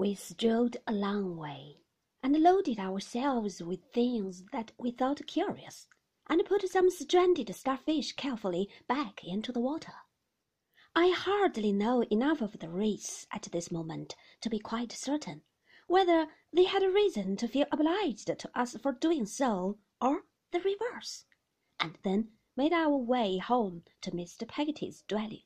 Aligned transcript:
We 0.00 0.14
strolled 0.14 0.78
a 0.86 0.94
long 0.94 1.36
way, 1.36 1.82
and 2.22 2.42
loaded 2.42 2.78
ourselves 2.78 3.62
with 3.62 3.92
things 3.92 4.44
that 4.50 4.72
we 4.78 4.92
thought 4.92 5.26
curious, 5.26 5.88
and 6.26 6.42
put 6.46 6.66
some 6.70 6.88
stranded 6.88 7.54
starfish 7.54 8.14
carefully 8.14 8.70
back 8.88 9.22
into 9.22 9.52
the 9.52 9.60
water. 9.60 9.92
I 10.96 11.10
hardly 11.10 11.70
know 11.70 12.02
enough 12.04 12.40
of 12.40 12.60
the 12.60 12.70
race 12.70 13.26
at 13.30 13.42
this 13.52 13.70
moment 13.70 14.16
to 14.40 14.48
be 14.48 14.58
quite 14.58 14.90
certain 14.90 15.42
whether 15.86 16.28
they 16.50 16.64
had 16.64 16.82
reason 16.82 17.36
to 17.36 17.46
feel 17.46 17.66
obliged 17.70 18.28
to 18.28 18.58
us 18.58 18.74
for 18.78 18.92
doing 18.92 19.26
so 19.26 19.80
or 20.00 20.24
the 20.50 20.60
reverse, 20.60 21.26
and 21.78 21.98
then 22.04 22.32
made 22.56 22.72
our 22.72 22.96
way 22.96 23.36
home 23.36 23.84
to 24.00 24.10
Mr. 24.12 24.48
Peggotty's 24.48 25.02
dwelling. 25.02 25.42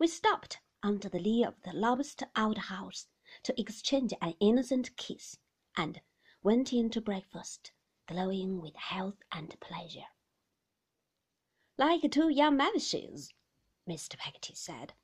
We 0.00 0.08
stopped 0.08 0.58
under 0.82 1.08
the 1.08 1.20
lee 1.20 1.44
of 1.44 1.62
the 1.62 1.72
lobster 1.72 2.26
outhouse 2.34 3.06
to 3.42 3.60
exchange 3.60 4.12
an 4.20 4.34
innocent 4.40 4.96
kiss, 4.96 5.38
and 5.76 6.00
went 6.42 6.72
in 6.72 6.90
to 6.90 7.00
breakfast, 7.00 7.72
glowing 8.06 8.60
with 8.60 8.74
health 8.74 9.22
and 9.30 9.58
pleasure. 9.60 10.06
Like 11.76 12.10
two 12.10 12.28
young 12.28 12.56
mavishes, 12.56 13.32
Mr. 13.88 14.18
Peggotty 14.18 14.54
said. 14.54 14.94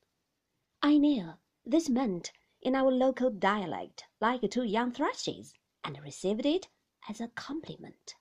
I 0.82 0.98
knew 0.98 1.34
this 1.64 1.88
meant 1.88 2.32
in 2.60 2.74
our 2.74 2.90
local 2.90 3.30
dialect 3.30 4.04
like 4.20 4.50
two 4.50 4.64
young 4.64 4.90
thrushes, 4.90 5.54
and 5.84 6.02
received 6.02 6.46
it 6.46 6.68
as 7.08 7.20
a 7.20 7.28
compliment. 7.28 8.14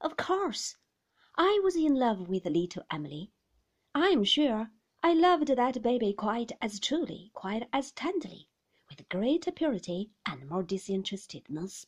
Of 0.00 0.16
course, 0.16 0.76
I 1.36 1.60
was 1.62 1.76
in 1.76 1.94
love 1.94 2.28
with 2.28 2.44
little 2.44 2.82
Emily. 2.90 3.30
I 3.94 4.08
am 4.08 4.24
sure 4.24 4.70
I 5.02 5.14
loved 5.14 5.48
that 5.48 5.80
baby 5.82 6.12
quite 6.12 6.52
as 6.60 6.80
truly, 6.80 7.30
quite 7.34 7.68
as 7.72 7.92
tenderly, 7.92 8.48
greater 9.08 9.52
purity 9.52 10.10
and 10.26 10.48
more 10.48 10.62
disinterestedness, 10.62 11.86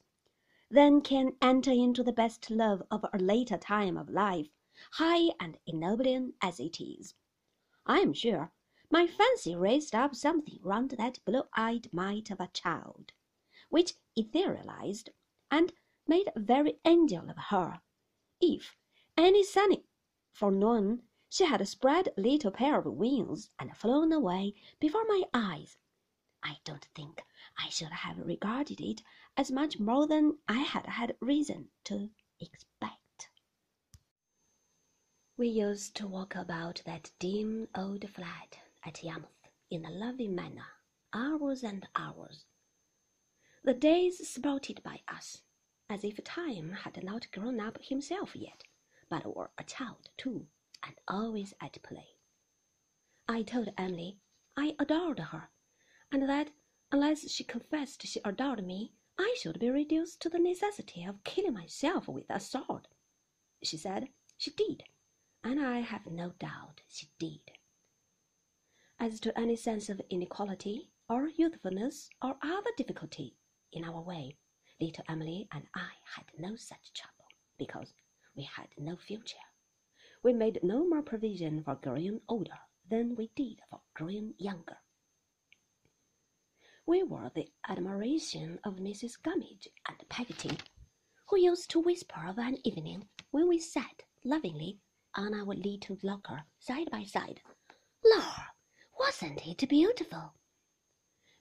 than 0.70 1.00
can 1.00 1.32
enter 1.42 1.72
into 1.72 2.02
the 2.02 2.12
best 2.12 2.50
love 2.50 2.82
of 2.90 3.04
a 3.12 3.18
later 3.18 3.56
time 3.56 3.96
of 3.96 4.08
life, 4.08 4.48
high 4.92 5.28
and 5.40 5.58
ennobling 5.66 6.32
as 6.40 6.60
it 6.60 6.80
is. 6.80 7.14
I 7.86 7.98
am 7.98 8.12
sure 8.12 8.52
my 8.90 9.06
fancy 9.06 9.56
raised 9.56 9.94
up 9.94 10.14
something 10.14 10.60
round 10.62 10.90
that 10.90 11.18
blue-eyed 11.24 11.92
mite 11.92 12.30
of 12.30 12.40
a 12.40 12.48
child, 12.48 13.12
which 13.68 13.94
etherealized 14.16 15.08
and 15.50 15.72
made 16.06 16.28
a 16.34 16.40
very 16.40 16.78
angel 16.84 17.28
of 17.28 17.36
her. 17.36 17.80
If 18.40 18.76
any 19.16 19.42
sunny 19.42 19.84
forenoon 20.30 21.02
she 21.28 21.44
had 21.44 21.66
spread 21.66 22.08
a 22.16 22.20
little 22.20 22.50
pair 22.50 22.78
of 22.78 22.86
wings 22.86 23.50
and 23.58 23.76
flown 23.76 24.12
away 24.12 24.54
before 24.78 25.04
my 25.06 25.24
eyes, 25.34 25.76
I 26.50 26.56
don't 26.64 26.88
think 26.94 27.22
I 27.58 27.68
should 27.68 27.92
have 27.92 28.16
regarded 28.16 28.80
it 28.80 29.02
as 29.36 29.50
much 29.50 29.78
more 29.78 30.06
than 30.06 30.38
I 30.48 30.60
had 30.60 30.86
had 30.86 31.14
reason 31.20 31.68
to 31.84 32.08
expect. 32.40 33.28
We 35.36 35.48
used 35.48 35.94
to 35.96 36.06
walk 36.06 36.34
about 36.34 36.80
that 36.86 37.12
dim 37.18 37.68
old 37.74 38.08
flat 38.08 38.58
at 38.82 39.04
Yarmouth 39.04 39.50
in 39.70 39.84
a 39.84 39.90
loving 39.90 40.34
manner, 40.34 40.64
hours 41.12 41.62
and 41.62 41.86
hours. 41.94 42.46
The 43.62 43.74
days 43.74 44.26
sported 44.26 44.82
by 44.82 45.02
us, 45.06 45.42
as 45.90 46.02
if 46.02 46.24
Time 46.24 46.72
had 46.72 47.04
not 47.04 47.30
grown 47.30 47.60
up 47.60 47.76
himself 47.82 48.34
yet, 48.34 48.64
but 49.10 49.36
were 49.36 49.50
a 49.58 49.64
child 49.64 50.08
too, 50.16 50.46
and 50.82 50.94
always 51.06 51.52
at 51.60 51.82
play. 51.82 52.08
I 53.28 53.42
told 53.42 53.68
Emily 53.76 54.18
I 54.56 54.74
adored 54.78 55.18
her, 55.18 55.50
and 56.10 56.28
that 56.28 56.50
unless 56.90 57.30
she 57.30 57.44
confessed 57.44 58.06
she 58.06 58.20
adored 58.24 58.66
me, 58.66 58.94
I 59.18 59.34
should 59.38 59.58
be 59.58 59.70
reduced 59.70 60.20
to 60.22 60.28
the 60.28 60.38
necessity 60.38 61.04
of 61.04 61.24
killing 61.24 61.54
myself 61.54 62.08
with 62.08 62.26
a 62.30 62.40
sword. 62.40 62.88
She 63.62 63.76
said 63.76 64.08
she 64.36 64.50
did 64.50 64.84
and 65.44 65.60
I 65.60 65.80
have 65.80 66.06
no 66.06 66.30
doubt 66.38 66.82
she 66.88 67.08
did. 67.18 67.40
As 68.98 69.20
to 69.20 69.38
any 69.38 69.56
sense 69.56 69.88
of 69.88 70.00
inequality, 70.10 70.90
or 71.08 71.28
youthfulness, 71.28 72.10
or 72.20 72.36
other 72.42 72.70
difficulty 72.76 73.36
in 73.72 73.84
our 73.84 74.00
way, 74.02 74.36
little 74.80 75.04
Emily 75.08 75.48
and 75.52 75.66
I 75.74 75.92
had 76.16 76.26
no 76.38 76.56
such 76.56 76.92
trouble, 76.92 77.24
because 77.58 77.94
we 78.34 78.42
had 78.42 78.68
no 78.76 78.96
future. 78.96 79.38
We 80.22 80.32
made 80.32 80.60
no 80.62 80.86
more 80.86 81.02
provision 81.02 81.62
for 81.62 81.76
growing 81.76 82.20
older 82.28 82.58
than 82.90 83.14
we 83.14 83.30
did 83.36 83.60
for 83.70 83.80
growing 83.94 84.34
younger. 84.38 84.78
We 86.88 87.02
were 87.02 87.30
the 87.34 87.52
admiration 87.68 88.60
of 88.64 88.76
Mrs. 88.76 89.20
Gummidge 89.20 89.68
and 89.86 90.08
Peggotty, 90.08 90.56
who 91.26 91.38
used 91.38 91.68
to 91.72 91.80
whisper 91.80 92.24
of 92.26 92.38
an 92.38 92.56
evening 92.66 93.10
when 93.30 93.46
we 93.46 93.58
sat 93.58 94.04
lovingly 94.24 94.80
on 95.14 95.34
our 95.34 95.54
little 95.54 95.98
locker 96.02 96.44
side 96.58 96.90
by 96.90 97.04
side. 97.04 97.42
Lor, 98.02 98.32
wasn't 98.98 99.46
it 99.46 99.68
beautiful? 99.68 100.32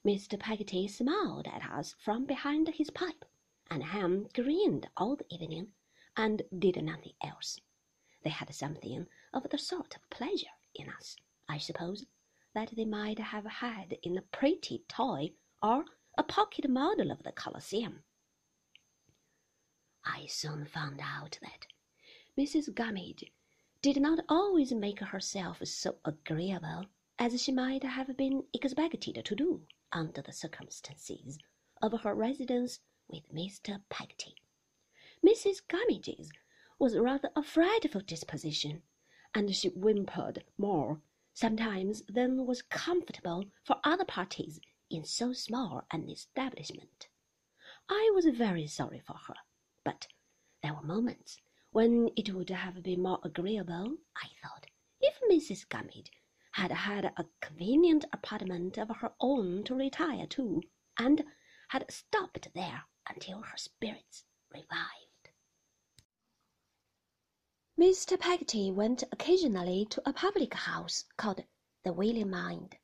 Mr. 0.06 0.38
Peggotty 0.38 0.86
smiled 0.86 1.46
at 1.46 1.64
us 1.70 1.94
from 1.98 2.26
behind 2.26 2.68
his 2.68 2.90
pipe, 2.90 3.24
and 3.70 3.82
Ham 3.84 4.28
grinned 4.34 4.90
all 4.98 5.16
the 5.16 5.34
evening 5.34 5.72
and 6.14 6.42
did 6.58 6.76
nothing 6.84 7.14
else. 7.22 7.58
They 8.22 8.28
had 8.28 8.54
something 8.54 9.06
of 9.32 9.48
the 9.48 9.56
sort 9.56 9.96
of 9.96 10.10
pleasure 10.10 10.58
in 10.74 10.90
us, 10.90 11.16
I 11.48 11.56
suppose, 11.56 12.04
that 12.54 12.74
they 12.76 12.84
might 12.84 13.18
have 13.18 13.44
had 13.44 13.98
in 14.02 14.16
a 14.16 14.22
pretty 14.22 14.84
toy 14.88 15.32
or 15.62 15.84
a 16.16 16.22
pocket 16.22 16.68
model 16.68 17.10
of 17.10 17.22
the 17.22 17.32
Colosseum. 17.32 18.02
I 20.04 20.26
soon 20.26 20.64
found 20.64 21.00
out 21.02 21.38
that 21.42 21.66
Mrs. 22.36 22.74
Gummidge 22.74 23.30
did 23.82 24.00
not 24.00 24.24
always 24.28 24.72
make 24.72 25.00
herself 25.00 25.58
so 25.64 25.98
agreeable 26.04 26.86
as 27.18 27.40
she 27.42 27.52
might 27.52 27.84
have 27.84 28.16
been 28.16 28.44
expected 28.52 29.24
to 29.24 29.36
do 29.36 29.66
under 29.92 30.22
the 30.22 30.32
circumstances 30.32 31.38
of 31.82 32.00
her 32.02 32.14
residence 32.14 32.80
with 33.08 33.32
Mr. 33.32 33.82
Peggotty. 33.88 34.36
Mrs. 35.24 35.66
Gummidge's 35.66 36.30
was 36.78 36.96
rather 36.96 37.30
a 37.34 37.42
frightful 37.42 38.00
disposition, 38.00 38.82
and 39.34 39.54
she 39.54 39.68
whimpered 39.68 40.44
more 40.56 41.00
sometimes 41.38 42.02
than 42.08 42.44
was 42.46 42.62
comfortable 42.62 43.44
for 43.62 43.76
other 43.84 44.04
parties 44.04 44.58
in 44.90 45.04
so 45.04 45.32
small 45.32 45.84
an 45.92 46.10
establishment. 46.10 47.06
I 47.88 48.10
was 48.12 48.26
very 48.26 48.66
sorry 48.66 49.00
for 49.06 49.16
her, 49.28 49.36
but 49.84 50.08
there 50.64 50.74
were 50.74 50.82
moments 50.82 51.38
when 51.70 52.10
it 52.16 52.34
would 52.34 52.50
have 52.50 52.82
been 52.82 53.02
more 53.02 53.20
agreeable, 53.22 53.98
I 54.16 54.26
thought, 54.42 54.66
if 55.00 55.20
Mrs. 55.30 55.68
Gummidge 55.68 56.10
had 56.54 56.72
had 56.72 57.04
a 57.04 57.26
convenient 57.40 58.04
apartment 58.12 58.76
of 58.76 58.88
her 58.96 59.12
own 59.20 59.62
to 59.62 59.76
retire 59.76 60.26
to, 60.26 60.60
and 60.98 61.22
had 61.68 61.88
stopped 61.88 62.48
there 62.52 62.82
until 63.08 63.42
her 63.42 63.56
spirits 63.56 64.24
revived. 64.52 64.97
Mr. 67.78 68.18
Peggotty 68.18 68.72
went 68.72 69.04
occasionally 69.12 69.86
to 69.88 70.02
a 70.04 70.12
public 70.12 70.52
house 70.52 71.04
called 71.16 71.44
the 71.84 71.92
Willing 71.92 72.28
Mind. 72.28 72.76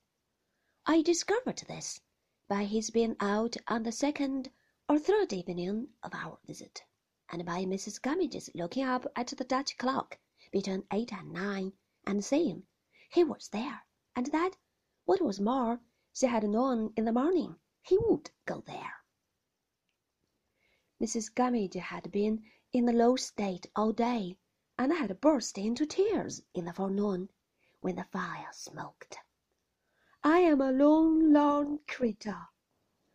I 0.86 1.02
discovered 1.02 1.64
this 1.66 2.00
by 2.46 2.62
his 2.62 2.90
being 2.90 3.16
out 3.18 3.56
on 3.66 3.82
the 3.82 3.90
second 3.90 4.52
or 4.88 5.00
third 5.00 5.32
evening 5.32 5.88
of 6.04 6.14
our 6.14 6.38
visit 6.46 6.84
and 7.28 7.44
by 7.44 7.64
Mrs. 7.64 8.00
Gummidge's 8.00 8.50
looking 8.54 8.84
up 8.84 9.04
at 9.16 9.26
the 9.26 9.42
Dutch 9.42 9.76
clock 9.78 10.20
between 10.52 10.86
eight 10.92 11.12
and 11.12 11.32
nine, 11.32 11.72
and 12.06 12.24
saying 12.24 12.62
he 13.10 13.24
was 13.24 13.48
there, 13.48 13.84
and 14.14 14.26
that, 14.26 14.56
what 15.06 15.20
was 15.20 15.40
more, 15.40 15.80
she 16.12 16.26
had 16.26 16.44
known 16.44 16.92
in 16.96 17.04
the 17.04 17.12
morning 17.12 17.56
he 17.82 17.98
would 17.98 18.30
go 18.46 18.60
there. 18.60 19.02
Mrs. 21.02 21.34
Gummidge 21.34 21.74
had 21.74 22.12
been 22.12 22.44
in 22.72 22.88
a 22.88 22.92
low 22.92 23.16
state 23.16 23.66
all 23.74 23.90
day, 23.92 24.38
and 24.78 24.92
had 24.92 25.20
burst 25.20 25.58
into 25.58 25.86
tears 25.86 26.42
in 26.54 26.64
the 26.64 26.72
forenoon 26.72 27.28
when 27.80 27.96
the 27.96 28.04
fire 28.04 28.48
smoked. 28.52 29.18
I 30.22 30.38
am 30.38 30.60
a 30.60 30.72
lone, 30.72 31.32
lone 31.32 31.80
creature, 31.86 32.48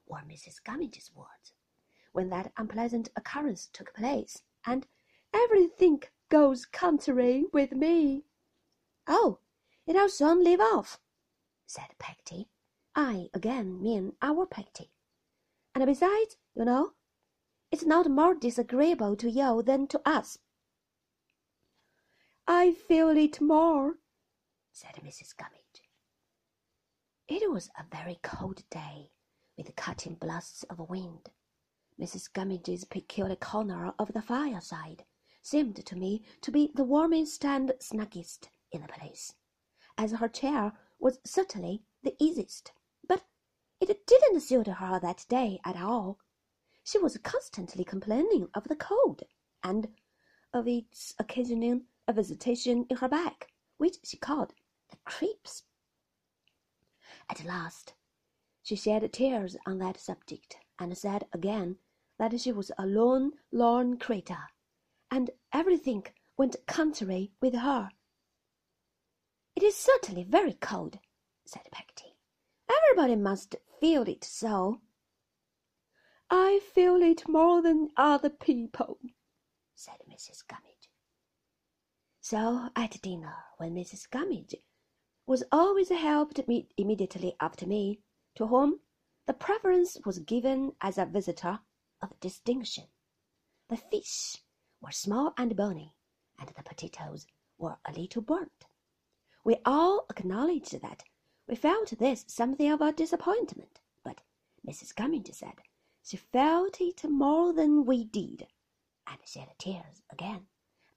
were 0.05 0.19
Mrs. 0.19 0.63
Gummidge's 0.63 1.11
words 1.13 1.53
when 2.11 2.29
that 2.29 2.51
unpleasant 2.57 3.09
occurrence 3.15 3.67
took 3.71 3.93
place, 3.93 4.41
and 4.65 4.87
everything 5.33 6.01
goes 6.29 6.65
contrary 6.65 7.45
with 7.53 7.71
me. 7.71 8.23
Oh, 9.07 9.39
it'll 9.85 10.09
soon 10.09 10.43
leave 10.43 10.59
off, 10.59 10.99
said 11.65 11.89
Peggy. 11.99 12.49
I 12.95 13.29
again 13.33 13.81
mean 13.81 14.15
our 14.21 14.45
Peggy. 14.45 14.91
And 15.75 15.85
besides, 15.85 16.37
you 16.55 16.65
know, 16.65 16.93
it's 17.71 17.85
not 17.85 18.09
more 18.09 18.33
disagreeable 18.33 19.15
to 19.17 19.29
you 19.29 19.61
than 19.61 19.87
to 19.87 20.01
us. 20.03 20.39
I 22.51 22.71
feel 22.71 23.09
it 23.09 23.39
more, 23.39 23.99
said 24.71 24.95
Mrs. 25.05 25.37
Gummidge. 25.37 25.83
It 27.27 27.51
was 27.51 27.69
a 27.77 27.85
very 27.95 28.17
cold 28.23 28.63
day 28.71 29.11
with 29.55 29.75
cutting 29.75 30.15
blasts 30.15 30.63
of 30.63 30.89
wind. 30.89 31.29
Mrs. 32.01 32.33
Gummidge's 32.33 32.85
peculiar 32.85 33.35
corner 33.35 33.93
of 33.99 34.13
the 34.13 34.23
fireside 34.23 35.05
seemed 35.43 35.85
to 35.85 35.95
me 35.95 36.23
to 36.41 36.49
be 36.51 36.71
the 36.73 36.83
warmest 36.83 37.45
and 37.45 37.71
snuggest 37.79 38.49
in 38.71 38.81
the 38.81 38.87
place, 38.87 39.35
as 39.95 40.13
her 40.13 40.27
chair 40.27 40.73
was 40.97 41.19
certainly 41.23 41.83
the 42.01 42.15
easiest. 42.17 42.71
But 43.07 43.27
it 43.79 44.07
didn't 44.07 44.39
suit 44.39 44.65
her 44.65 44.99
that 44.99 45.23
day 45.29 45.59
at 45.63 45.77
all. 45.77 46.17
She 46.83 46.97
was 46.97 47.15
constantly 47.17 47.83
complaining 47.83 48.49
of 48.55 48.63
the 48.63 48.75
cold, 48.75 49.21
and 49.63 49.89
of 50.51 50.67
its 50.67 51.13
occasioning 51.19 51.85
a 52.09 52.13
visitation 52.13 52.87
in 52.89 52.97
her 52.97 53.07
back, 53.07 53.49
which 53.77 53.97
she 54.03 54.17
called 54.17 54.55
the 54.89 54.97
creeps. 55.05 55.63
At 57.29 57.45
last, 57.45 57.93
she 58.63 58.75
shed 58.75 59.13
tears 59.13 59.55
on 59.67 59.77
that 59.77 59.99
subject, 59.99 60.57
and 60.79 60.97
said 60.97 61.27
again 61.31 61.77
that 62.17 62.39
she 62.41 62.51
was 62.51 62.71
a 62.79 62.87
lone, 62.87 63.33
lorn 63.51 63.99
creature, 63.99 64.49
and 65.11 65.29
everything 65.53 66.03
went 66.35 66.55
contrary 66.65 67.31
with 67.41 67.53
her. 67.53 67.91
It 69.55 69.61
is 69.61 69.75
certainly 69.75 70.23
very 70.23 70.53
cold, 70.53 70.97
said 71.45 71.69
Peggotty. 71.71 72.15
Everybody 72.69 73.17
must 73.17 73.55
feel 73.79 74.03
it 74.03 74.23
so. 74.23 74.81
I 76.31 76.59
feel 76.73 77.03
it 77.03 77.29
more 77.29 77.61
than 77.61 77.89
other 77.95 78.31
people, 78.31 78.97
said 79.75 79.97
Mrs. 80.09 80.43
Gummidge. 80.47 80.89
So 82.29 82.69
at 82.75 83.01
dinner, 83.01 83.35
when 83.57 83.73
Mrs. 83.73 84.07
Gummidge 84.07 84.53
was 85.25 85.43
always 85.51 85.89
helped 85.89 86.37
immediately 86.77 87.35
after 87.39 87.65
me, 87.65 88.03
to 88.35 88.45
whom 88.45 88.81
the 89.25 89.33
preference 89.33 89.97
was 90.05 90.19
given 90.19 90.75
as 90.79 90.99
a 90.99 91.07
visitor 91.07 91.59
of 92.03 92.19
distinction. 92.19 92.83
The 93.69 93.77
fish 93.77 94.43
were 94.79 94.91
small 94.91 95.33
and 95.39 95.55
bony, 95.55 95.95
and 96.37 96.47
the 96.49 96.61
potatoes 96.61 97.25
were 97.57 97.79
a 97.83 97.93
little 97.93 98.21
burnt. 98.21 98.67
We 99.43 99.55
all 99.65 100.05
acknowledged 100.11 100.79
that 100.83 101.05
we 101.47 101.55
felt 101.55 101.97
this 101.97 102.25
something 102.27 102.69
of 102.69 102.81
a 102.81 102.91
disappointment, 102.93 103.79
but 104.03 104.21
Mrs. 104.63 104.93
Gummidge 104.93 105.33
said 105.33 105.63
she 106.03 106.17
felt 106.17 106.79
it 106.79 107.03
more 107.09 107.53
than 107.53 107.87
we 107.87 108.03
did, 108.03 108.45
and 109.07 109.17
shed 109.25 109.49
tears 109.57 110.03
again, 110.11 110.45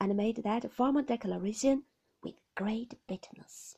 and 0.03 0.17
made 0.17 0.39
that 0.43 0.73
formal 0.73 1.05
declaration 1.05 1.85
with 2.25 2.35
great 2.57 2.95
bitterness. 3.07 3.77